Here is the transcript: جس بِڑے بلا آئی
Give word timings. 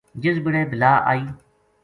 جس 0.23 0.35
بِڑے 0.45 0.61
بلا 0.71 0.91
آئی 1.11 1.23